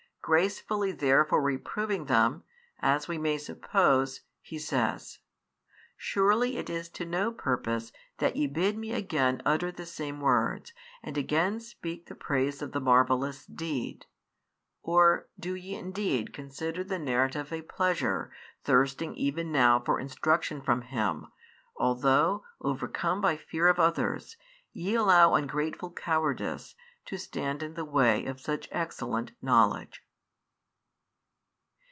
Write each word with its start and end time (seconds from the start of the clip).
Gracefully 0.23 0.91
therefore 0.91 1.41
reproving 1.41 2.05
them, 2.05 2.43
as 2.79 3.07
we 3.07 3.17
may 3.17 3.39
suppose, 3.39 4.21
he 4.39 4.59
says: 4.59 5.17
"Surely 5.97 6.57
it 6.57 6.69
is 6.69 6.89
to 6.89 7.07
no 7.07 7.31
purpose 7.31 7.91
that 8.19 8.35
ye 8.35 8.45
bid 8.45 8.77
me 8.77 8.93
again 8.93 9.41
utter 9.47 9.71
the 9.71 9.85
same 9.85 10.19
words 10.19 10.73
and 11.01 11.17
again 11.17 11.59
speak 11.59 12.05
the 12.05 12.13
praise 12.13 12.61
of 12.61 12.71
the 12.71 12.79
marvellous 12.79 13.47
deed: 13.47 14.05
or 14.83 15.27
do 15.39 15.55
ye 15.55 15.73
indeed 15.73 16.33
consider 16.33 16.83
the 16.83 16.99
narrative 16.99 17.51
a 17.51 17.63
pleasure, 17.63 18.31
thirsting 18.63 19.15
even 19.15 19.47
|43 19.47 19.51
now 19.51 19.79
for 19.79 19.99
instruction 19.99 20.61
from 20.61 20.83
Him, 20.83 21.25
although, 21.77 22.43
overcome 22.61 23.21
by 23.21 23.35
fear 23.37 23.67
of 23.67 23.79
others, 23.79 24.37
ye 24.71 24.93
allow 24.93 25.33
ungrateful 25.33 25.89
cowardice 25.91 26.75
to 27.07 27.17
stand 27.17 27.63
in 27.63 27.73
the 27.73 27.83
way 27.83 28.23
of 28.27 28.39
such 28.39 28.69
excellent 28.71 29.31
knowledge?" 29.41 30.03